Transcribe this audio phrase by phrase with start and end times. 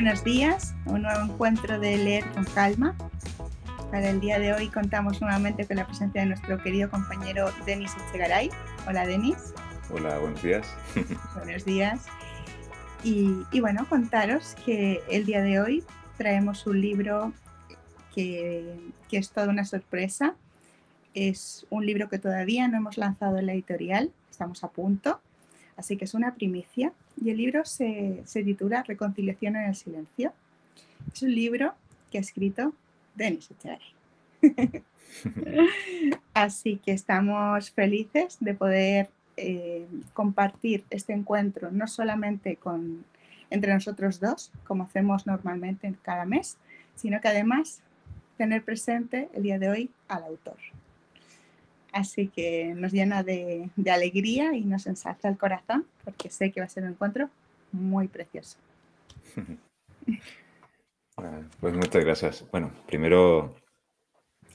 [0.00, 0.76] buenos días.
[0.84, 2.94] Un nuevo encuentro de leer con calma.
[3.90, 7.90] Para el día de hoy contamos nuevamente con la presencia de nuestro querido compañero Denis
[8.06, 8.48] Echegaray.
[8.86, 9.54] Hola Denis.
[9.90, 10.72] Hola, buenos días.
[11.34, 12.06] buenos días.
[13.02, 15.82] Y, bueno, contaros que el día de hoy
[16.16, 17.32] traemos un libro
[18.14, 20.36] que, que es toda una sorpresa.
[21.12, 25.20] Es un libro que todavía no hemos lanzado en la editorial, estamos a punto,
[25.78, 26.92] así que es una primicia.
[27.22, 30.32] Y el libro se, se titula Reconciliación en el Silencio.
[31.12, 31.72] Es un libro
[32.10, 32.74] que ha escrito
[33.14, 33.94] Denis Echegaray.
[36.34, 43.04] Así que estamos felices de poder eh, compartir este encuentro no solamente con,
[43.50, 46.58] entre nosotros dos, como hacemos normalmente cada mes,
[46.94, 47.80] sino que además
[48.36, 50.56] tener presente el día de hoy al autor.
[51.92, 56.66] Así que nos llena de, alegría y nos ensalza el corazón porque sé que va
[56.66, 57.30] a ser un encuentro
[57.72, 58.56] muy precioso.
[61.58, 62.44] Pues muchas gracias.
[62.52, 63.56] Bueno, primero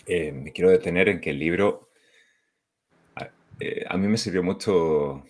[0.05, 1.89] eh, me quiero detener en que el libro
[3.59, 5.23] eh, a mí me sirvió mucho,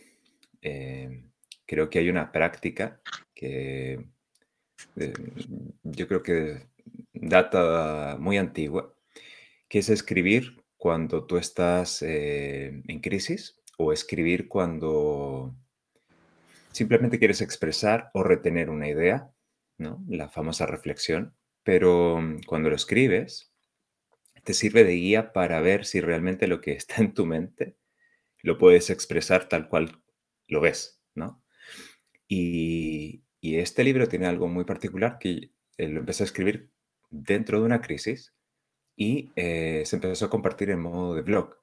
[0.62, 1.24] eh,
[1.66, 3.02] creo que hay una práctica
[3.34, 4.06] que
[5.84, 6.68] yo creo que
[7.14, 8.94] data muy antigua,
[9.68, 15.56] que es escribir cuando tú estás en crisis o escribir cuando
[16.74, 19.32] simplemente quieres expresar o retener una idea
[19.78, 23.54] la famosa reflexión, pero mm, cuando lo escribes,
[24.44, 27.78] te sirve de guía para ver si realmente lo que está en tu mente
[28.42, 30.04] lo puedes expresar tal cual
[30.50, 31.42] lo ves, ¿no?
[32.28, 36.72] Y, este libro tiene algo muy particular que eh, lo empecé a escribir
[37.10, 38.34] dentro de una crisis
[38.96, 41.58] y eh, se empezó a compartir en modo de blog.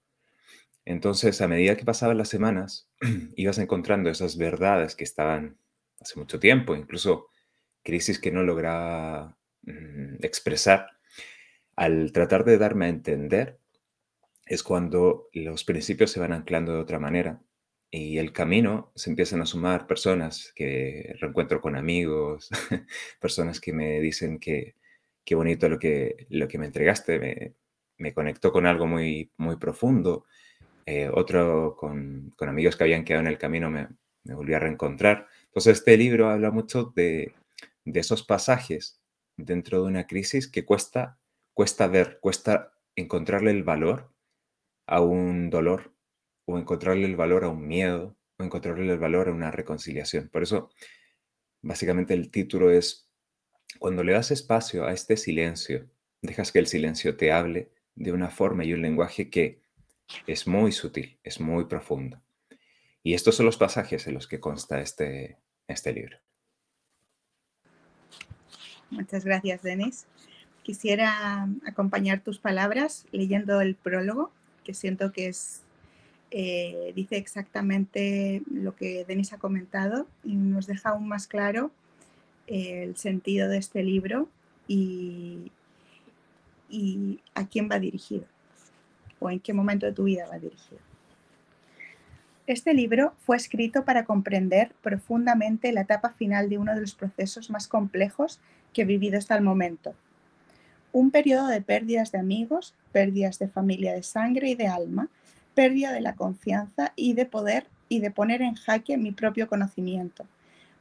[0.85, 2.89] Entonces, a medida que pasaban las semanas,
[3.37, 5.59] ibas encontrando esas verdades que estaban
[6.01, 7.29] hace mucho tiempo, incluso
[7.83, 10.89] crisis que no lograba mm, expresar,
[11.77, 13.59] al tratar de darme a entender,
[14.47, 17.41] es cuando los principios se van anclando de otra manera
[17.91, 22.51] y el camino se empiezan a sumar personas que reencuentro con amigos,
[23.21, 24.75] personas que me dicen que
[25.31, 27.55] qué bonito lo que, lo que me entregaste,
[27.99, 30.25] me, conectó con algo muy, muy profundo.
[30.85, 33.87] Eh, otro con, con, amigos que habían quedado en el camino me,
[34.25, 35.29] me volví a reencontrar.
[35.45, 37.33] Entonces este libro habla mucho de,
[37.85, 39.01] de esos pasajes
[39.37, 41.21] dentro de una crisis que cuesta,
[41.55, 44.13] cuesta ver, cuesta encontrarle el valor
[44.89, 45.95] a un dolor
[46.45, 50.29] o encontrarle el valor a un miedo o encontrarle el valor a una reconciliación.
[50.29, 50.71] Por eso,
[51.63, 53.10] básicamente el título es,
[53.79, 55.87] cuando le das espacio a este silencio,
[56.23, 59.61] dejas que el silencio te hable de una forma y un lenguaje que
[60.27, 62.21] es muy sutil, es muy profundo.
[63.03, 66.19] Y estos son los pasajes en los que consta este, este libro.
[68.91, 70.07] Muchas gracias, Denis.
[70.63, 74.31] Quisiera acompañar tus palabras leyendo el prólogo,
[74.65, 75.63] que siento que es,
[76.31, 81.71] eh, dice exactamente lo que Denis ha comentado y nos deja aún más claro
[82.51, 84.29] el sentido de este libro
[84.67, 85.51] y,
[87.35, 88.25] a quién va dirigido
[89.19, 90.81] o en qué momento de tu vida va dirigido.
[92.47, 97.51] Este libro fue escrito para comprender profundamente la etapa final de uno de los procesos
[97.51, 98.41] más complejos
[98.73, 99.95] que he vivido hasta el momento.
[100.93, 105.09] Un periodo de pérdidas de amigos, pérdidas de familia de sangre y de alma,
[105.55, 110.27] pérdida de la confianza y de poder y de poner en jaque mi propio conocimiento,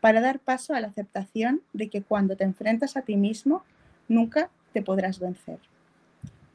[0.02, 3.64] para dar paso a la aceptación de que cuando te enfrentas a ti mismo,
[4.08, 5.60] nunca te podrás vencer.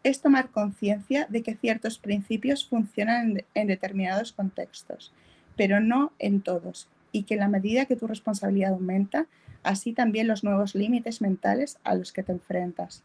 [0.02, 5.12] Es tomar conciencia de que ciertos principios funcionan en, determinados contextos,
[5.56, 9.26] pero no en todos, y que en la medida que tu responsabilidad aumenta,
[9.62, 13.02] así también los nuevos límites mentales a los que te enfrentas.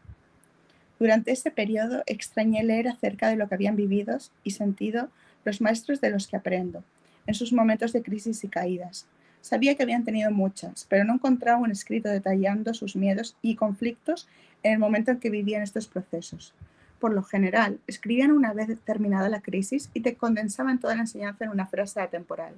[0.98, 5.08] Durante ese periodo extrañé leer acerca de lo que habían vivido y sentido
[5.44, 6.84] los maestros de los que aprendo,
[7.26, 9.06] en sus momentos de crisis y caídas.
[9.40, 14.28] Sabía que habían tenido muchas, pero no encontraba un escrito detallando sus miedos y conflictos
[14.62, 16.54] en el momento en que vivían estos procesos.
[16.98, 21.44] Por lo general, escribían una vez terminada la crisis y te condensaban toda la enseñanza
[21.44, 22.54] en una frase atemporal.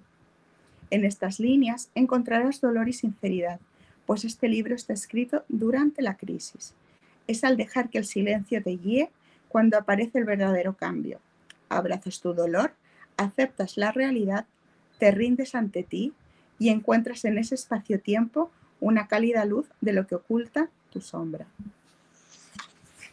[0.90, 3.60] En estas líneas encontrarás dolor y sinceridad,
[4.04, 6.74] pues este libro está escrito durante la crisis.
[7.28, 9.10] Es al dejar que el silencio te guíe
[9.48, 11.20] cuando aparece el verdadero cambio.
[11.68, 12.74] Abrazas tu dolor,
[13.16, 14.46] aceptas la realidad,
[14.98, 16.12] te rindes ante ti
[16.58, 18.50] y encuentras en ese espacio-tiempo
[18.80, 21.46] una cálida luz de lo que oculta tu sombra.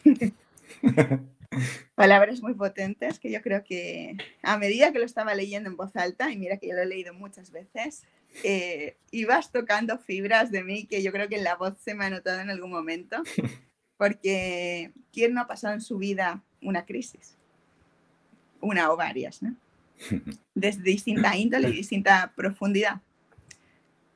[1.94, 5.94] Palabras muy potentes que yo creo que a medida que lo estaba leyendo en voz
[5.96, 8.04] alta, y mira que yo lo he leído muchas veces,
[8.44, 12.04] eh, ibas tocando fibras de mí que yo creo que en la voz se me
[12.04, 13.22] ha notado en algún momento,
[13.96, 17.36] porque ¿quién no ha pasado en su vida una crisis?
[18.60, 19.56] Una o varias, ¿no?
[20.54, 23.00] Desde distinta índole y distinta profundidad,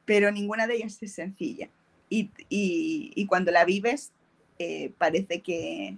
[0.04, 1.68] pero ninguna de ellas es sencilla.
[2.08, 4.12] Y, cuando la vives,
[4.58, 5.96] eh, parece que,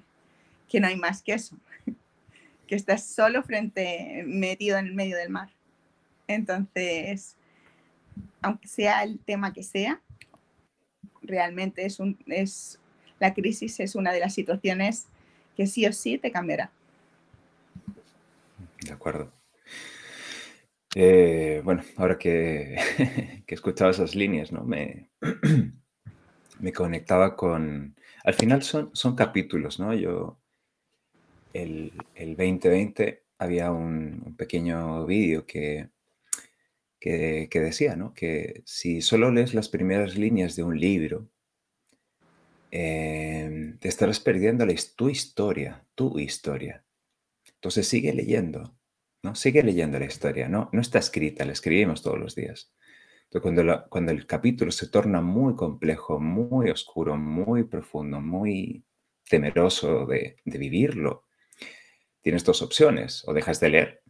[0.68, 1.56] que no hay más que eso,
[2.66, 5.50] que estás solo frente, metido en el medio del mar.
[6.26, 7.36] Entonces,
[8.40, 10.00] aunque sea el tema que sea,
[11.22, 12.78] realmente es un, es,
[13.18, 15.06] la crisis es una de las situaciones
[15.56, 16.70] que sí o sí te cambiará.
[18.82, 19.32] De acuerdo.
[20.98, 22.74] Eh, bueno, ahora que,
[23.46, 24.64] que, he escuchado esas líneas, ¿no?
[24.64, 25.10] Me,
[26.60, 27.94] me conectaba con...
[28.24, 29.92] Al final son, son capítulos, ¿no?
[29.92, 30.40] Yo,
[31.52, 35.90] el, el 2020 había un pequeño vídeo que,
[36.98, 38.14] que, decía, ¿no?
[38.14, 41.28] Que si solo lees las primeras líneas de un libro,
[42.70, 46.84] em, te estarás perdiendo la, tu historia, tu historia.
[47.54, 48.75] Entonces sigue leyendo,
[49.26, 49.34] ¿no?
[49.34, 50.70] Sigue leyendo la historia, ¿no?
[50.72, 52.72] No está escrita, la escribimos todos los días.
[53.24, 58.84] Entonces, cuando, cuando el capítulo se torna muy complejo, muy oscuro, muy profundo, muy
[59.28, 61.24] temeroso de, de vivirlo,
[62.22, 64.02] tienes dos opciones, o dejas de leer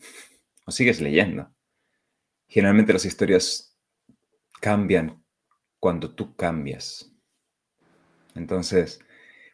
[0.66, 1.50] o sigues leyendo.
[2.48, 3.78] Generalmente las historias
[4.60, 5.24] cambian
[5.80, 7.10] cuando tú cambias.
[8.34, 9.00] Entonces,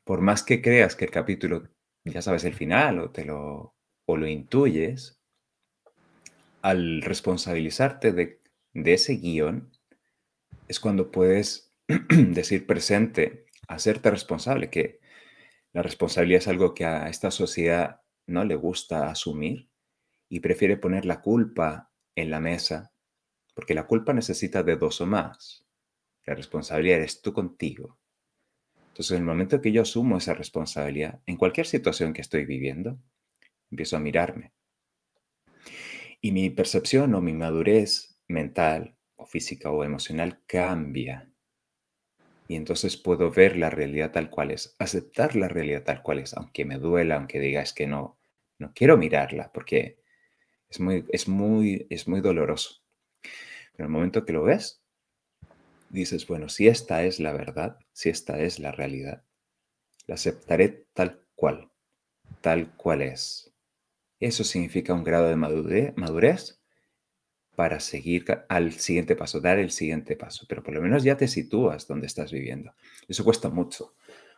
[0.05, 1.69] por más que creas que el capítulo
[2.05, 3.77] ya sabes el final o te lo
[4.07, 5.22] o lo intuyes,
[6.63, 8.41] al responsabilizarte de,
[8.73, 9.71] ese guion,
[10.69, 11.75] es cuando puedes
[12.09, 15.01] decir presente, hacerte responsable, que
[15.73, 19.69] la responsabilidad es algo que a esta sociedad no le gusta asumir
[20.29, 22.93] y prefiere poner la culpa en la mesa,
[23.55, 25.67] porque la culpa necesita de dos o más.
[26.25, 27.99] La responsabilidad eres tú contigo.
[28.89, 32.99] Entonces, en el momento que yo asumo esa responsabilidad, en cualquier situación que estoy viviendo,
[33.71, 34.53] empiezo a mirarme.
[36.25, 41.29] Y mi percepción o mi madurez mental o física o emocional cambia.
[42.47, 46.33] Y entonces puedo ver la realidad tal cual es, aceptar la realidad tal cual es,
[46.35, 48.21] aunque me duela, aunque digas que no,
[48.59, 49.99] no quiero mirarla, porque
[50.71, 52.83] es muy, es muy, es muy doloroso.
[53.77, 54.81] Pero el momento que lo ves,
[55.91, 59.25] dices, bueno, si esta es la verdad, si esta es la realidad,
[60.07, 61.71] la aceptaré tal cual,
[62.41, 63.52] tal cual es.
[64.23, 66.61] Eso significa un grado de madurez,
[67.57, 71.27] para seguir al siguiente paso, dar el siguiente paso, pero por lo menos ya te
[71.27, 72.73] sitúas donde estás viviendo.
[73.09, 73.97] Eso cuesta mucho,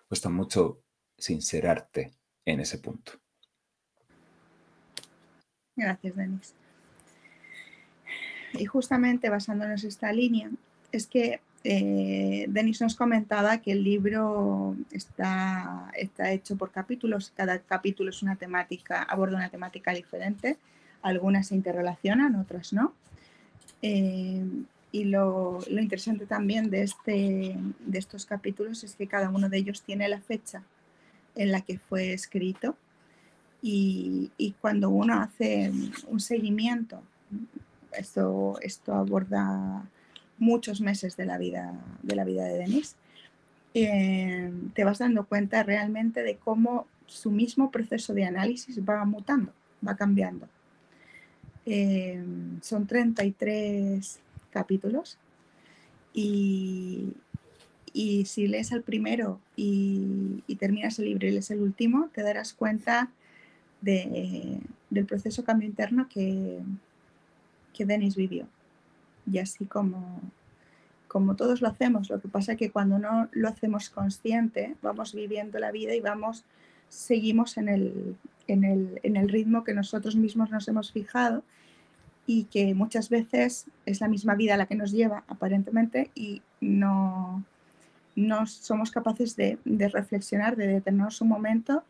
[0.09, 0.81] cuesta mucho
[1.19, 2.13] sincerarte
[2.47, 3.13] en ese punto.
[5.77, 6.55] Gracias, Denis.
[8.55, 10.51] Y justamente basándonos en esta línea,
[10.93, 17.59] es que eh, Denis nos comentaba que el libro está, está hecho por capítulos, cada
[17.59, 20.59] capítulo es una temática, aborda una temática diferente,
[21.01, 22.93] algunas se interrelacionan, otras no.
[23.81, 24.45] Eh,
[24.93, 29.57] y lo, lo, interesante también de, este, de estos capítulos es que cada uno de
[29.57, 30.63] ellos tiene la fecha
[31.35, 32.77] en la que fue escrito
[33.61, 35.73] y, y cuando uno hace
[36.07, 37.03] un seguimiento,
[37.93, 39.89] esto, esto aborda
[40.39, 42.97] muchos meses de la vida de, la vida de Denis,
[43.75, 49.53] eh, te vas dando cuenta realmente de cómo su mismo proceso de análisis va mutando,
[49.87, 50.49] va cambiando.
[51.67, 52.23] Eh,
[52.61, 55.19] son 33 capítulos
[56.13, 57.15] y,
[57.93, 62.53] y, si lees el primero y, terminas el libro y lees el último, te darás
[62.53, 63.11] cuenta
[63.81, 66.61] del proceso cambio interno que,
[67.75, 68.47] que Denis vivió.
[69.31, 70.21] Y así como,
[71.09, 75.15] como todos lo hacemos, lo que pasa es que cuando no lo hacemos consciente, vamos
[75.15, 76.45] viviendo la vida y vamos,
[76.89, 78.17] seguimos en el,
[78.47, 81.43] en el, en el ritmo que nosotros mismos nos hemos fijado
[82.27, 87.45] y que muchas veces es la misma vida la que nos lleva aparentemente y no,
[88.17, 91.85] no somos capaces de, de reflexionar, de detenernos un momento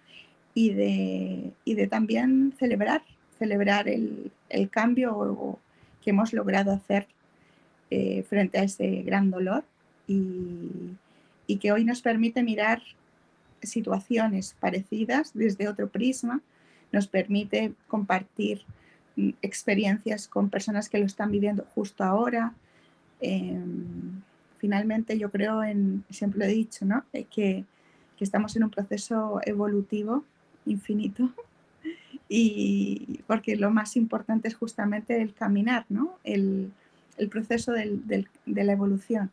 [0.54, 3.02] y de, y de también celebrar,
[3.38, 5.58] celebrar el, el cambio
[6.02, 7.06] que hemos logrado hacer
[7.94, 9.62] eh, frente a ese gran dolor
[10.08, 10.96] y,
[11.46, 12.82] y, que hoy nos permite mirar
[13.62, 16.40] situaciones parecidas desde otro prisma,
[16.90, 18.62] nos permite compartir
[19.14, 22.52] mm, experiencias con personas que lo están viviendo justo ahora.
[23.20, 24.22] Em,
[24.58, 27.04] finalmente yo creo en, siempre lo he dicho, ¿no?
[27.12, 27.64] que, que
[28.18, 30.24] estamos en un proceso evolutivo
[30.66, 31.30] infinito.
[32.26, 36.18] Y porque lo más importante es justamente el caminar, ¿no?
[36.24, 36.72] El,
[37.16, 39.30] el proceso de la evolución.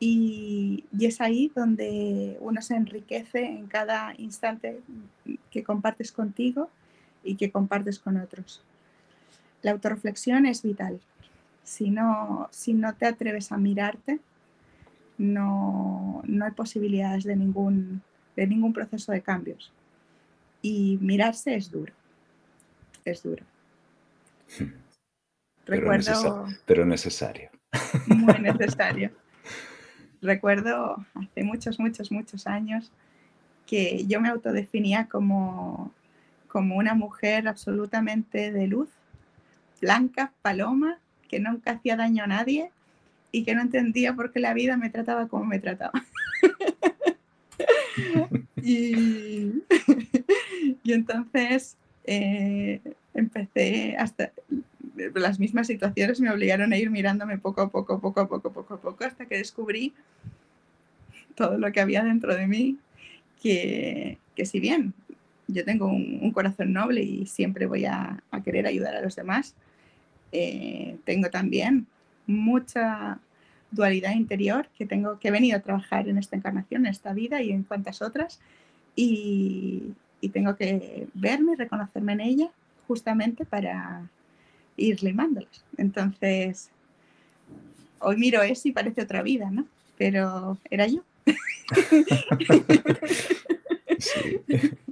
[0.00, 4.80] Y, es ahí donde uno se enriquece en cada instante
[5.50, 6.68] que compartes contigo
[7.22, 8.62] y que compartes con otros.
[9.62, 11.00] La autorreflexión es vital.
[11.62, 14.20] Si no, si no te atreves a mirarte,
[15.16, 18.02] no, no hay posibilidades de ningún,
[18.36, 19.72] de ningún proceso de cambios.
[20.60, 21.94] Y mirarse es duro.
[23.06, 23.44] Es duro.
[25.66, 26.46] Recuerdo.
[26.66, 27.50] pero necesario.
[28.06, 29.10] Muy necesario.
[30.22, 32.92] Recuerdo hace muchos, muchos, muchos años
[33.66, 35.92] que yo me autodefinía como,
[36.48, 38.88] como una mujer absolutamente de luz,
[39.80, 42.70] blanca, paloma, que nunca hacía daño a nadie
[43.32, 45.92] y que no entendía por qué la vida me trataba como me trataba.
[48.62, 49.62] y,
[50.84, 52.80] entonces eh,
[53.14, 54.32] empecé hasta
[55.20, 58.74] las mismas situaciones me obligaron a ir mirándome poco a poco, poco a poco, poco
[58.74, 59.92] a poco, hasta que descubrí
[61.34, 62.78] todo lo que había dentro de mí,
[63.42, 64.94] que, que si bien
[65.48, 69.54] yo tengo un, corazón noble y siempre voy a, querer ayudar a los demás,
[70.32, 71.86] eh, tengo también
[72.26, 73.18] mucha
[73.70, 77.42] dualidad interior que tengo que he venido a trabajar en esta encarnación, en esta vida
[77.42, 78.40] y en cuantas otras
[78.96, 79.94] y,
[80.32, 82.50] tengo que verme y reconocerme en ella
[82.88, 84.08] justamente para
[84.76, 85.64] ir limándolas.
[85.76, 86.70] Entonces,
[87.98, 89.66] hoy miro eso y parece otra vida, ¿no?
[89.96, 91.02] Pero era yo.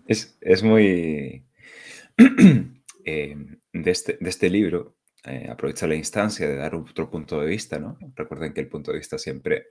[0.06, 1.44] Es, muy...
[3.04, 3.34] Eh,
[3.72, 7.80] de, este, de este libro eh, aprovecha la instancia de dar otro punto de vista,
[7.80, 7.98] ¿no?
[8.14, 9.66] Recuerden que el punto de vista siempre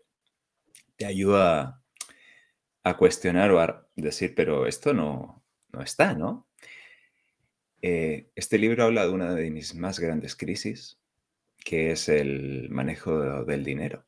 [0.98, 1.82] te ayuda
[2.84, 6.48] a, cuestionar o a decir, pero esto no, no está, ¿no?
[7.82, 11.00] Eh, este libro habla de una de mis más grandes crisis,
[11.64, 14.06] que es el manejo del dinero,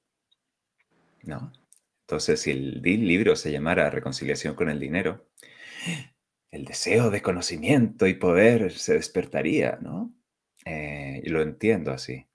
[1.23, 1.51] ¿no?
[2.01, 5.27] Entonces, si el libro se llamara Reconciliación con el dinero,
[6.51, 10.13] el deseo de conocimiento y poder se despertaría, ¿no?
[10.65, 12.27] Eh, y lo entiendo así.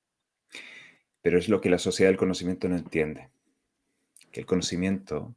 [1.23, 3.28] Pero es lo que la sociedad del conocimiento no entiende.
[4.33, 5.37] Que el conocimiento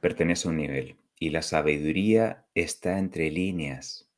[0.00, 4.09] pertenece a un nivel y la sabiduría está entre líneas.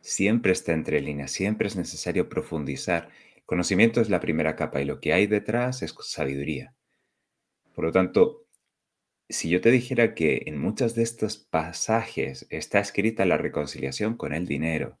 [0.00, 3.10] Siempre está entre líneas, siempre es necesario profundizar.
[3.44, 6.74] Conocimiento es la primera capa y lo que hay detrás es sabiduría.
[7.74, 8.46] Por lo tanto,
[9.28, 14.32] si yo te dijera que en muchos de estos pasajes está escrita la reconciliación con
[14.32, 14.98] el dinero,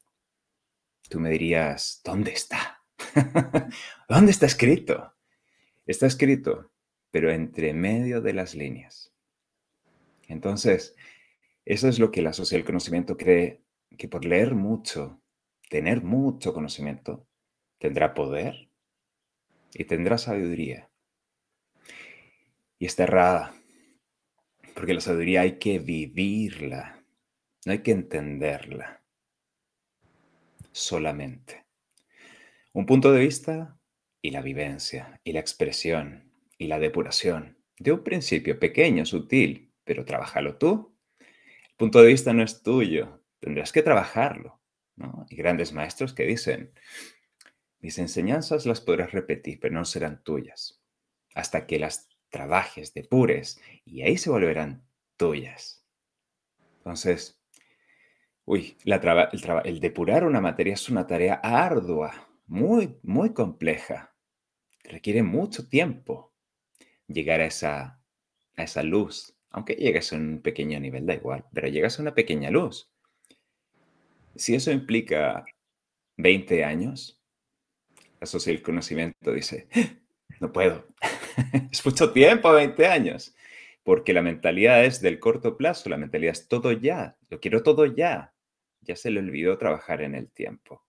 [1.08, 2.82] tú me dirías, ¿dónde está?
[4.08, 5.14] ¿Dónde está escrito?
[5.86, 6.70] Está escrito,
[7.10, 9.12] pero entre medio de las líneas.
[10.28, 10.94] Entonces,
[11.64, 13.62] eso es lo que la sociedad del conocimiento cree,
[13.96, 15.20] que por leer mucho,
[15.68, 17.26] tener mucho conocimiento,
[17.78, 18.70] tendrá poder
[19.72, 20.90] y tendrá sabiduría.
[22.78, 23.54] Y está errada,
[24.74, 27.04] porque la sabiduría hay que vivirla,
[27.66, 29.02] no hay que entenderla
[30.72, 31.66] solamente.
[32.72, 33.78] Un punto de vista
[34.22, 40.04] y la vivencia, y la expresión, y la depuración, de un principio pequeño, sutil, pero
[40.04, 40.96] trabajalo tú.
[41.18, 44.60] El punto de vista no es tuyo, tendrás que trabajarlo.
[45.30, 46.72] Y grandes maestros que dicen,
[47.78, 50.82] mis enseñanzas las podrás repetir, pero no serán tuyas,
[51.34, 54.84] hasta que las trabajes, depures, y ahí se volverán
[55.16, 55.86] tuyas.
[56.78, 57.40] Entonces,
[58.52, 64.16] Uy, el, depurar una materia es una tarea ardua, muy, muy compleja.
[64.82, 66.34] Requiere mucho tiempo
[67.06, 68.02] llegar a esa,
[68.56, 69.36] a esa luz.
[69.50, 72.90] Aunque llegues a un pequeño nivel, da igual, pero llegas a una pequeña luz.
[74.36, 75.44] Si eso implica
[76.16, 77.20] 20 años,
[78.20, 79.68] la sociedad del conocimiento dice,
[80.40, 80.86] no puedo.
[81.70, 83.34] es mucho tiempo, 20 años.
[83.82, 87.86] Porque la mentalidad es del corto plazo, la mentalidad es todo ya, lo quiero todo
[87.86, 88.34] ya
[88.80, 90.84] ya se le olvidó trabajar en el tiempo.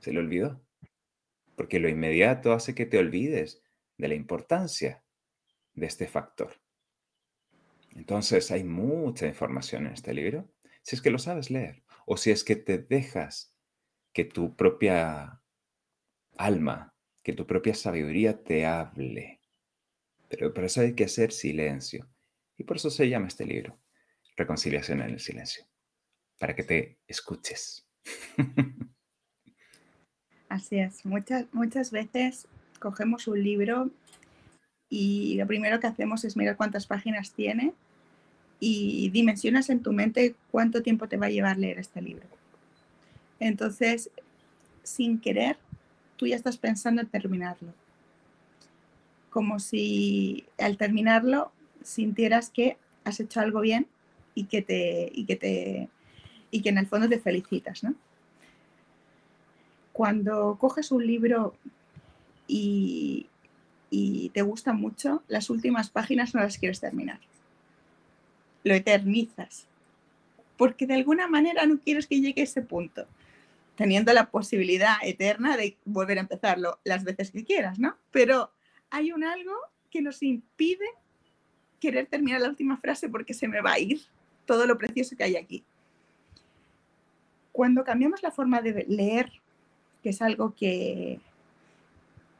[0.00, 0.60] Se le olvidó.
[1.56, 3.62] Porque lo inmediato hace que te olvides
[3.96, 5.02] de la importancia
[5.74, 6.54] de este factor.
[7.94, 10.48] Entonces hay mucha información en este libro,
[10.82, 13.56] si es que lo sabes leer, o si es que te dejas
[14.12, 15.40] que tu propia
[16.36, 19.40] alma, que tu propia sabiduría te hable.
[20.28, 22.10] Pero para eso hay que hacer silencio.
[22.56, 23.78] Y por eso se llama este libro,
[24.36, 25.64] Reconciliación en el Silencio
[26.36, 27.86] para que te escuches.
[30.48, 32.48] Así es, muchas, muchas veces
[32.80, 33.88] cogemos un libro
[34.88, 37.72] y lo primero que hacemos es mirar cuántas páginas tiene
[38.60, 42.26] y dimensionas en tu mente cuánto tiempo te va a llevar leer este libro.
[43.40, 44.10] Entonces,
[44.82, 45.56] sin querer,
[46.16, 47.72] tú ya estás pensando en terminarlo.
[49.30, 51.50] Como si al terminarlo
[51.82, 53.86] sintieras que has hecho algo bien
[54.34, 55.88] y que te y que te
[56.50, 57.94] y que en el fondo te felicitas, ¿no?
[59.92, 61.54] Cuando coges un libro
[62.46, 63.28] y,
[63.88, 67.20] y te gusta mucho, las últimas páginas no las quieres terminar.
[68.64, 69.66] Lo eternizas.
[70.56, 73.06] Porque de alguna manera no quieres que llegue a ese punto,
[73.76, 77.96] teniendo la posibilidad eterna de volver a empezarlo las veces que quieras, ¿no?
[78.10, 78.52] Pero
[78.90, 79.54] hay un algo
[79.90, 80.86] que nos impide
[81.80, 84.00] querer terminar la última frase porque se me va a ir
[84.44, 85.64] todo lo precioso que hay aquí.
[87.52, 89.32] Cuando cambiamos la forma de leer,
[90.02, 91.20] que es algo que,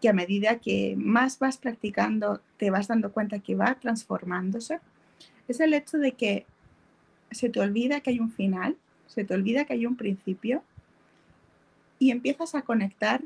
[0.00, 4.80] que a medida que más vas practicando te vas dando cuenta que va transformándose,
[5.50, 6.46] es el hecho de que
[7.30, 8.76] se te olvida que hay un final,
[9.06, 10.62] se te olvida que hay un principio
[11.98, 13.22] y empiezas a conectar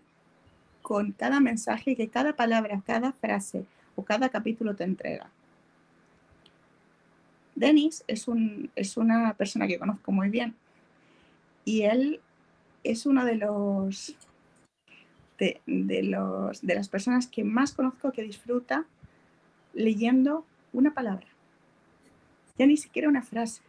[0.82, 3.64] con cada mensaje que cada palabra, cada frase
[3.96, 5.30] o cada capítulo te entrega.
[7.54, 10.54] Denis es, un, es una persona que conozco muy bien
[11.64, 12.20] y él
[12.82, 14.16] es uno de los
[15.38, 15.60] de,
[16.02, 18.86] los, de las personas que más conozco que disfruta
[19.74, 21.33] leyendo una palabra.
[22.56, 23.62] Ya ni siquiera una frase,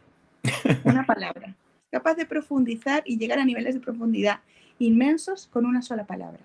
[0.84, 1.54] una palabra.
[1.90, 4.40] Capaz de profundizar y llegar a niveles de profundidad
[4.78, 6.40] inmensos con una sola palabra.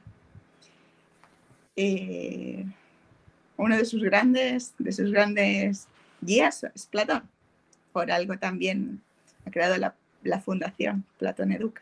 [1.75, 2.65] Eh,
[3.57, 5.87] uno de sus grandes, de sus grandes
[6.21, 7.23] guías es Platón.
[7.91, 9.01] Por algo también
[9.45, 11.81] ha creado la, la fundación Platón Educa.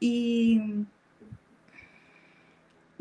[0.00, 0.86] Y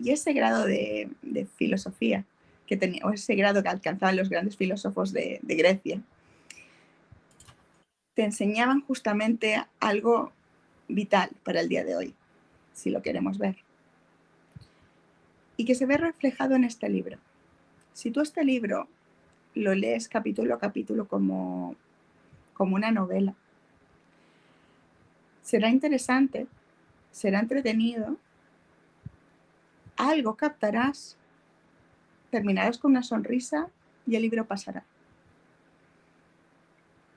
[0.01, 1.09] y ese grado de,
[1.57, 2.25] filosofía
[2.65, 6.01] que tenía, o ese grado que alcanzaban los grandes filósofos de, de Grecia,
[8.13, 10.31] te enseñaban justamente algo
[10.87, 12.15] vital para el día de hoy,
[12.73, 13.57] si lo queremos ver.
[15.57, 17.17] Y que se ve reflejado en este libro.
[17.93, 18.87] Si tú este libro
[19.53, 21.75] lo lees capítulo a capítulo como,
[22.53, 23.35] como una novela,
[25.41, 26.47] será interesante,
[27.11, 28.17] será entretenido
[29.97, 31.15] algo captarás,
[32.31, 33.69] terminarás con una sonrisa
[34.07, 34.83] y el libro pasará.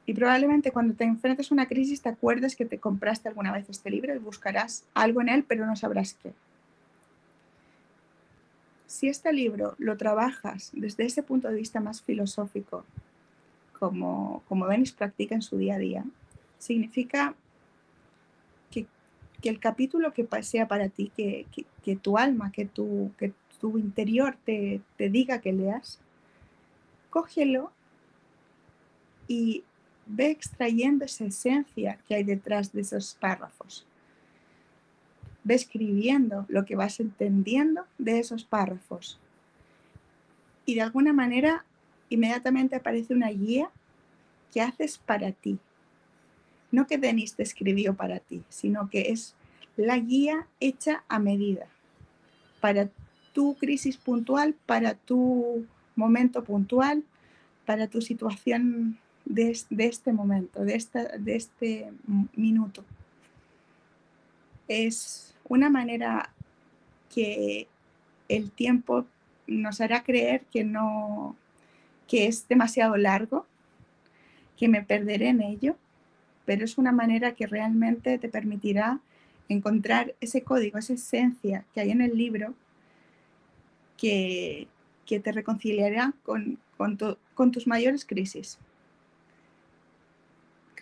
[0.06, 3.68] Y probablemente cuando te enfrentes a una crisis te acuerdes que te compraste alguna vez
[3.70, 6.32] este libro y buscarás algo en él, pero no sabrás qué.
[8.86, 12.84] Si este libro lo trabajas desde ese punto de vista más filosófico,
[13.78, 16.04] como, como Denis practica en su día a día,
[16.58, 17.34] significa
[19.44, 24.38] que el capítulo que sea para ti, que, tu alma, que tu, que tu interior
[24.42, 26.00] te, te diga que leas,
[27.10, 27.70] cógelo
[29.28, 29.62] y
[30.06, 33.86] ve extrayendo esa esencia que hay detrás de esos párrafos.
[35.42, 39.18] Ve escribiendo lo que vas entendiendo de esos párrafos.
[40.66, 41.64] Y de alguna manera,
[42.08, 43.70] inmediatamente aparece una guía
[44.52, 45.58] que haces para ti,
[46.70, 49.34] no que Denis te escribió para ti, sino que es
[49.76, 51.66] la guía hecha a medida
[52.60, 52.88] para
[53.32, 57.04] tu crisis puntual, para tu momento puntual,
[57.66, 60.84] para tu situación de, este momento, de,
[61.18, 61.92] de este
[62.34, 62.84] minuto.
[64.68, 66.30] Es una manera
[67.12, 67.68] que
[68.28, 69.06] el tiempo
[69.46, 71.36] nos hará creer que no
[72.08, 73.46] que es demasiado largo,
[74.56, 75.76] que me perderé en ello,
[76.44, 79.00] pero es una manera que realmente te permitirá
[79.48, 82.54] encontrar ese código, esa esencia que hay en el libro
[83.96, 84.68] que,
[85.06, 88.58] te reconciliará con, con, tus mayores crisis.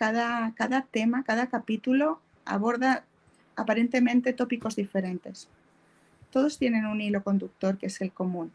[0.03, 3.05] Cada, cada tema, cada capítulo aborda
[3.55, 5.47] aparentemente tópicos diferentes.
[6.29, 8.51] Todos tienen un hilo conductor que es el común,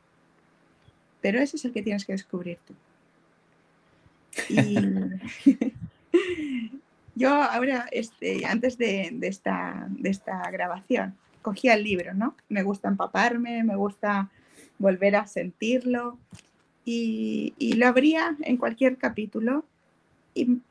[1.23, 2.75] pero ese es el que tienes que descubrir tú.
[4.51, 4.77] Y,
[7.15, 12.37] Yo ahora, este, antes de, esta, de esta grabación, cogía el libro, ¿no?
[12.51, 14.29] Me gusta empaparme, me gusta
[14.79, 16.19] volver a sentirlo
[16.85, 19.65] y, lo abría en cualquier capítulo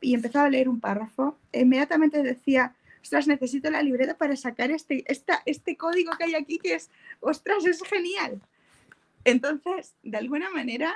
[0.00, 1.36] y, empezaba a leer un párrafo.
[1.52, 6.58] Inmediatamente decía, ostras, necesito la libreta para sacar este, esta, este código que hay aquí
[6.58, 8.40] que es, ostras, es genial.
[9.24, 10.94] Entonces, de alguna manera,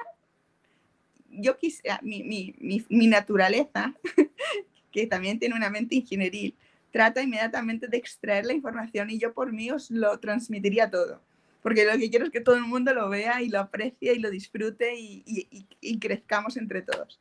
[1.30, 3.94] yo quise, mi, mi, mi, mi naturaleza
[4.92, 6.54] que también tiene una mente ingenieril,
[6.92, 11.20] trata inmediatamente de extraer la información y yo por mí os lo transmitiría todo.
[11.62, 14.18] Porque lo que quiero es que todo el mundo lo vea y lo aprecie y
[14.18, 17.20] lo disfrute y, crezcamos entre todos.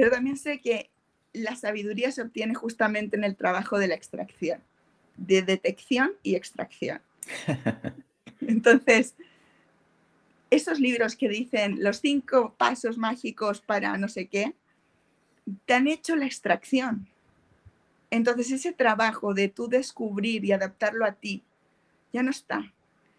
[0.00, 0.88] Pero también sé que
[1.34, 4.62] la sabiduría se obtiene justamente en el trabajo de la extracción,
[5.18, 7.02] de detección y extracción.
[8.40, 9.14] Entonces,
[10.48, 14.54] esos libros que dicen los cinco pasos mágicos para no sé qué,
[15.66, 17.06] te han hecho la extracción.
[18.08, 21.42] Entonces ese trabajo de tú descubrir y adaptarlo a ti
[22.10, 22.72] ya no está.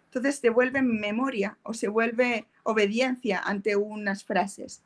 [0.05, 4.81] Entonces se vuelve memoria o se vuelve obediencia ante unas frases.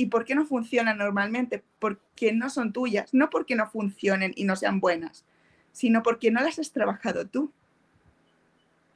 [0.00, 1.62] ¿Y por qué no funcionan normalmente?
[1.78, 5.26] Porque no son tuyas, no porque no funcionen y no sean buenas,
[5.72, 7.52] sino porque no las has trabajado tú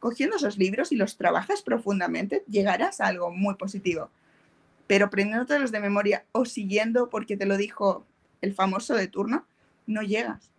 [0.01, 4.09] cogiendo esos libros y los trabajas profundamente, llegarás a algo muy positivo.
[4.87, 8.07] Pero los de memoria o siguiendo porque te lo dijo
[8.41, 9.47] el famoso de turno,
[9.87, 10.51] no llegas.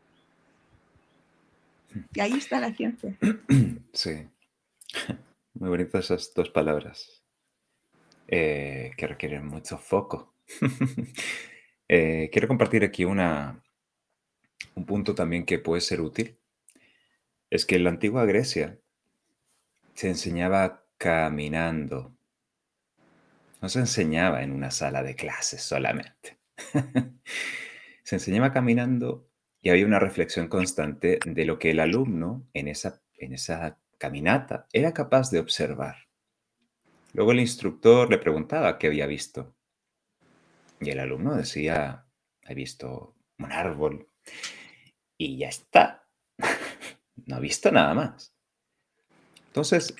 [2.14, 3.18] Y ahí está la ciencia.
[3.94, 4.28] Sí.
[5.56, 7.24] Muy bonitas esas dos palabras
[8.28, 10.35] eh, que requieren mucho foco.
[11.88, 13.64] Eh, quiero compartir aquí una,
[14.74, 16.36] un punto también que puede ser útil.
[17.52, 18.80] Es que en la antigua Grecia
[19.94, 22.16] se enseñaba caminando.
[23.62, 26.40] No se enseñaba en una sala de clases solamente.
[28.04, 29.30] se enseñaba caminando
[29.62, 34.68] y había una reflexión constante de lo que el alumno en esa, en esa caminata
[34.74, 35.96] era capaz de observar.
[37.14, 39.55] Luego el instructor le preguntaba qué había visto.
[40.86, 42.06] Y el alumno decía,
[42.44, 44.08] he visto un árbol
[45.18, 46.08] y ya está.
[47.26, 48.36] no ha visto nada más.
[49.48, 49.96] Entonces,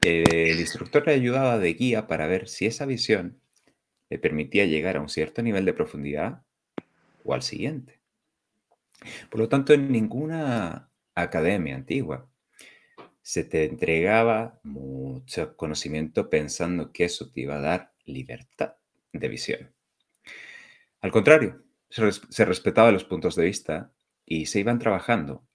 [0.00, 3.42] el instructor le ayudaba de guía para ver si esa visión
[4.08, 6.42] le permitía llegar a un cierto nivel de profundidad
[7.22, 8.00] o al siguiente.
[9.30, 12.30] Por lo tanto, en ninguna academia antigua
[13.20, 18.76] se te entregaba mucho conocimiento pensando que eso te iba a dar libertad
[19.12, 19.74] de visión.
[21.00, 23.92] Al contrario, se, respetaba los puntos de vista
[24.24, 25.46] y se iban trabajando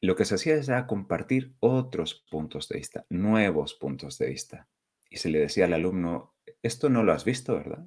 [0.00, 4.68] lo que se hacía era compartir otros puntos de vista, nuevos puntos de vista.
[5.08, 7.86] Y se le decía al alumno, esto no lo has visto, ¿verdad?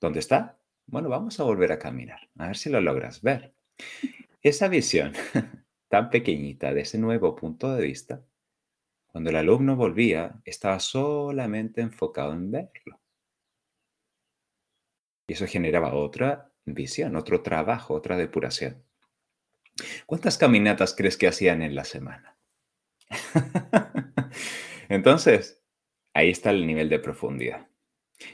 [0.00, 0.58] ¿Dónde está?
[0.86, 3.54] Bueno, vamos a volver a caminar, a ver si lo logras ver.
[4.40, 5.12] Esa visión
[5.88, 8.24] tan pequeñita de ese nuevo punto de vista,
[9.08, 12.98] cuando el alumno volvía, estaba solamente enfocado en verlo.
[15.28, 18.82] Y eso generaba otra visión, otro trabajo, otra depuración.
[20.06, 22.36] ¿Cuántas caminatas crees que hacían en la semana?
[24.88, 25.62] Entonces,
[26.14, 27.68] ahí está el nivel de profundidad.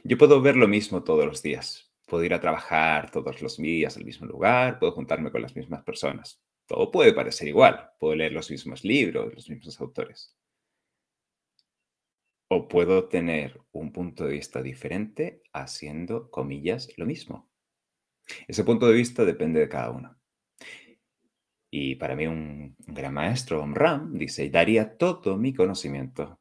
[0.04, 1.92] Yo puedo ver lo mismo todos los días.
[2.06, 5.82] Puedo ir a trabajar todos los días al mismo lugar, puedo juntarme con las mismas
[5.82, 6.40] personas.
[6.66, 7.90] Todo puede parecer igual.
[7.98, 10.34] Puedo leer los mismos libros, los mismos autores.
[12.48, 17.48] O puedo tener un punto de vista diferente haciendo, comillas, lo mismo.
[18.48, 20.16] Ese punto de vista depende de cada uno.
[21.70, 26.40] Y para mí un, gran maestro, Ram, dice, daría todo mi conocimiento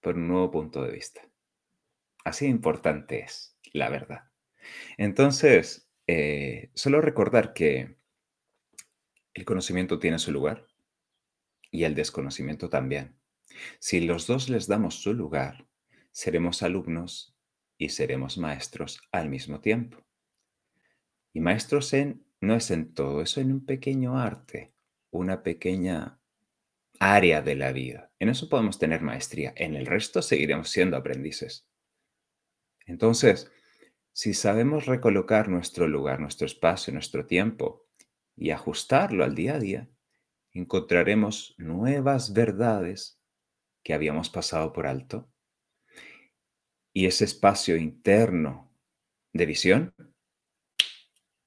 [0.00, 1.22] por un nuevo punto de vista.
[2.24, 4.24] Así importante es, la verdad.
[4.96, 7.96] Entonces, eh, solo recordar que
[9.34, 10.66] el conocimiento tiene su lugar
[11.70, 13.21] y el desconocimiento también.
[13.78, 15.66] Si los dos les damos su lugar,
[16.10, 17.36] seremos alumnos
[17.78, 20.04] y seremos maestros al mismo tiempo.
[21.32, 21.92] Y maestros
[22.40, 24.74] no es en todo, es en un pequeño arte,
[25.10, 26.20] una pequeña
[26.98, 28.12] área de la vida.
[28.18, 31.66] En eso podemos tener maestría, en el resto seguiremos siendo aprendices.
[32.86, 33.50] Entonces,
[34.12, 37.86] si sabemos recolocar nuestro lugar, nuestro espacio, nuestro tiempo
[38.36, 39.88] y ajustarlo al día a día,
[40.52, 43.21] encontraremos nuevas verdades
[43.82, 45.28] que habíamos pasado por alto
[46.92, 48.70] y ese espacio interno
[49.32, 49.94] de visión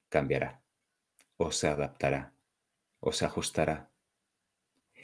[0.08, 0.62] cambiará
[1.36, 2.34] o se adaptará
[3.00, 3.92] o se ajustará.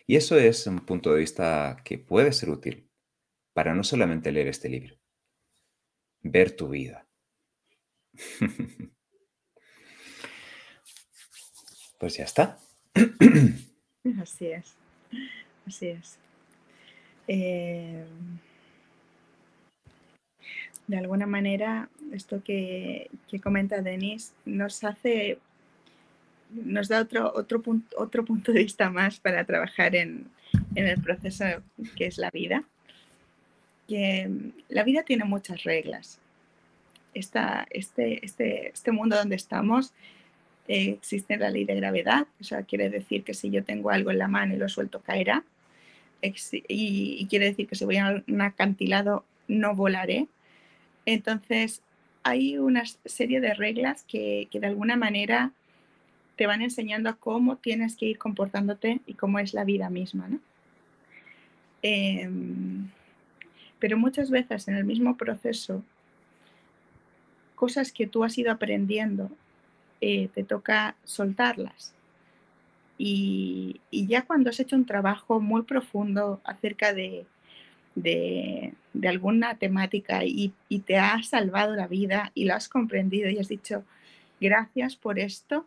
[0.07, 2.90] Y eso es un punto de vista que puede ser útil
[3.53, 4.99] para no solamente leer este libro,
[6.23, 7.07] ver tu vida.
[11.99, 12.59] pues ya está.
[14.21, 14.75] Así es,
[15.66, 16.18] así es.
[17.29, 18.05] Eh,
[20.87, 25.39] de alguna manera, esto que, que comenta Denis nos hace
[26.53, 30.27] nos da otro, otro, punto, otro punto de vista más para trabajar en,
[30.75, 31.45] el proceso
[31.97, 32.65] que es la vida.
[33.89, 36.19] Que mm, la vida tiene muchas reglas.
[37.15, 39.93] Esta, este, este, este mundo donde estamos
[40.69, 44.11] eh, existe la ley de gravedad, o sea, quiere decir que si yo tengo algo
[44.11, 45.45] en la mano y lo suelto caerá,
[46.23, 50.29] y, quiere decir que si voy a un acantilado no volaré.
[51.05, 51.83] Entonces,
[52.23, 55.53] hay una serie de reglas que, que de alguna manera
[56.37, 60.29] te van enseñando a cómo tienes que ir comportándote y cómo es la vida misma,
[60.29, 60.41] ¿no?
[61.83, 62.89] Em,
[63.79, 65.83] pero muchas veces en el mismo proceso,
[67.57, 69.31] cosas que tú has ido aprendiendo,
[70.01, 71.93] eh, te toca soltarlas.
[73.05, 77.27] Y, ya cuando has hecho un trabajo muy profundo acerca de,
[79.05, 80.53] alguna temática y,
[80.87, 83.83] te ha salvado la vida y lo has comprendido y has dicho,
[84.41, 85.67] gracias por esto,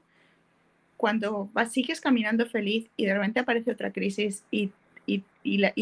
[0.95, 4.71] cuando vas, sigues caminando feliz y de repente aparece otra crisis y,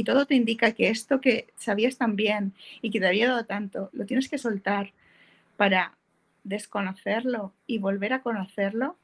[0.04, 3.92] todo te indica que esto que sabías tan bien y que te había dado tanto,
[3.94, 4.92] lo tienes que soltar
[5.56, 5.96] para
[6.44, 8.98] desconocerlo y volver a conocerlo,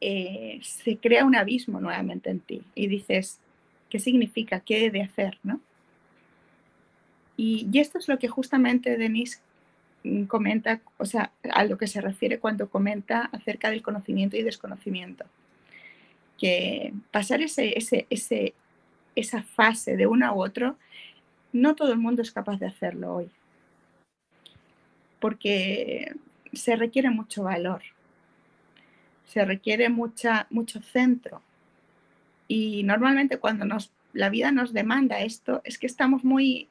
[0.00, 3.38] eh, se crea un abismo nuevamente en ti y dices,
[3.90, 4.60] ¿qué significa?
[4.60, 5.38] ¿Qué he de hacer?
[5.42, 5.60] ¿no?
[7.36, 9.40] Y, y esto es lo que justamente Denise
[10.04, 14.42] mm, comenta, o sea, a lo que se refiere cuando comenta acerca del conocimiento y
[14.42, 15.24] desconocimiento.
[16.38, 18.54] Que pasar ese, ese, ese,
[19.14, 20.76] esa fase de uno u otro,
[21.52, 23.30] no todo el mundo es capaz de hacerlo hoy.
[25.18, 26.14] Porque
[26.52, 27.82] se requiere mucho valor,
[29.30, 31.40] se requiere mucha, mucho centro.
[32.48, 36.68] Y normalmente cuando nos, la vida nos demanda esto, es que estamos muy,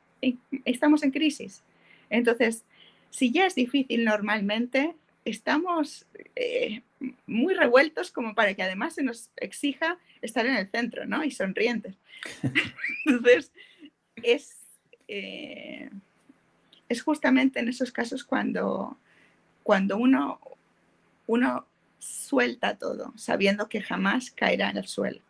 [0.66, 1.64] estamos en crisis.
[2.10, 2.66] Entonces,
[3.12, 4.94] si ya es difícil normalmente,
[5.24, 6.82] estamos eh,
[7.28, 11.24] muy revueltos como para que además se nos exija estar en el centro, ¿no?
[11.24, 11.96] Y sonrientes.
[13.06, 13.54] Entonces,
[14.22, 14.58] es,
[15.08, 15.90] eh,
[16.90, 18.98] es justamente en esos casos cuando,
[19.64, 20.42] cuando uno,
[21.26, 21.69] uno
[22.00, 25.22] suelta todo, sabiendo que jamás caerá en el suelo.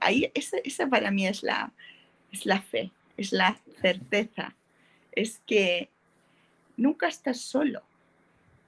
[0.00, 1.72] Ahí, esa, para mí es la,
[2.32, 4.54] es la fe, es la certeza,
[5.12, 5.90] es que
[6.76, 7.82] nunca estás solo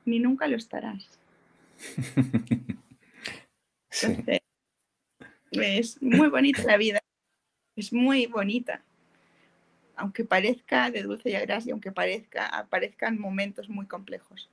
[0.04, 1.18] ni nunca lo estarás.
[5.50, 7.00] es muy bonita la vida,
[7.76, 8.82] es muy bonita.
[9.96, 14.48] Aunque parezca de dulce y agradable, aunque parezca, aparezcan momentos muy complejos.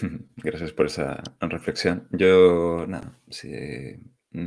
[0.36, 2.08] Gracias por esa reflexión.
[2.10, 3.18] Yo, nada,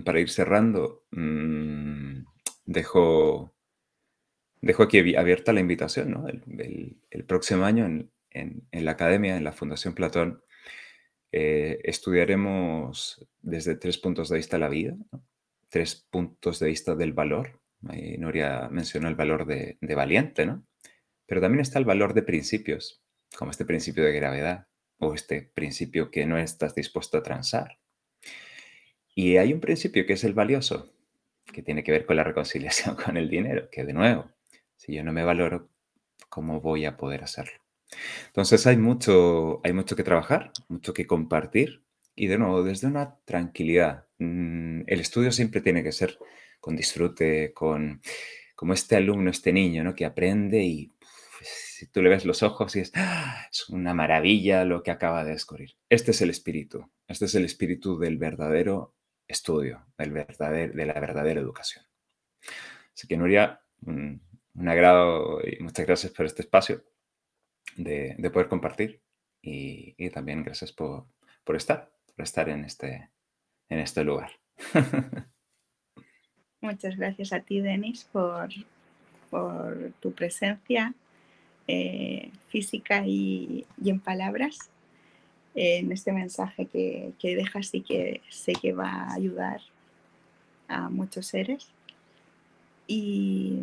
[0.06, 2.24] para ir cerrando, mm,
[2.66, 3.56] dejo,
[4.62, 6.28] dejo aquí abierta la invitación, ¿no?
[6.28, 7.86] el próximo año,
[8.32, 10.44] en, la academia, en la Fundación Platón,
[11.32, 14.96] eh, estudiaremos desde tres puntos de vista la vida,
[15.70, 17.60] tres puntos de vista del valor.
[17.88, 20.66] Ahí Noria mencionó el valor de, valiente, ¿no?
[21.26, 23.04] Pero también está el valor de principios,
[23.38, 24.69] como este principio de gravedad
[25.00, 27.80] o este principio que no estás dispuesto a transar.
[29.16, 30.94] Y hay un principio que es el valioso,
[31.52, 34.32] que tiene que ver con la reconciliación con el dinero, que de nuevo,
[34.76, 35.70] si yo no me valoro,
[36.30, 37.60] ¿cómo voy a poder hacerlo?
[38.28, 41.84] Entonces hay mucho, hay mucho que trabajar, mucho que compartir
[42.16, 44.06] y de nuevo, desde una tranquilidad.
[44.20, 46.18] Mm, el estudio siempre tiene que ser
[46.60, 48.02] con disfrute, con
[48.56, 49.96] como este alumno, este niño, ¿no?
[49.96, 50.92] Que aprende y
[51.80, 53.48] si tú le ves los ojos y es, ¡ah!
[53.50, 55.78] es una maravilla lo que acaba de descubrir.
[55.88, 61.00] Este es el espíritu, este es el espíritu del verdadero estudio, del verdadero, de la
[61.00, 61.86] verdadera educación.
[62.94, 64.20] Así que Nuria, un
[64.68, 66.84] agrado y muchas gracias por este espacio
[67.78, 69.02] de, poder compartir
[69.42, 71.06] y, también gracias por,
[71.56, 73.10] estar, por estar en este,
[73.70, 74.32] en este lugar.
[76.60, 78.50] Muchas gracias a ti, Denis, por,
[79.30, 80.94] por tu presencia
[81.72, 84.72] eh, física y, en palabras
[85.54, 89.62] en este mensaje que, que, dejas y que sé que va a ayudar
[90.68, 91.68] a muchos seres.
[92.88, 93.62] Y,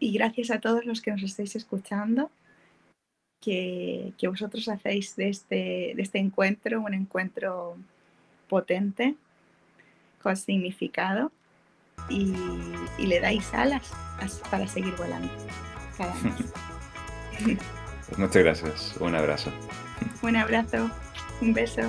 [0.00, 2.32] gracias a todos los que nos estáis escuchando
[3.40, 7.76] que, vosotros hacéis de este, de este encuentro un encuentro
[8.48, 9.14] potente,
[10.20, 11.30] con significado
[12.10, 12.34] y,
[13.06, 13.92] le dais alas
[14.50, 15.30] para seguir volando
[18.16, 18.94] muchas gracias.
[19.00, 19.50] Un abrazo.
[20.22, 20.90] Un abrazo.
[21.40, 21.82] Un beso.